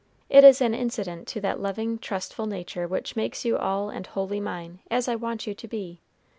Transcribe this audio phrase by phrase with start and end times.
[0.31, 4.39] It is an incident to that loving, trusting nature which makes you all and wholly
[4.39, 5.99] mine, as I want you to be.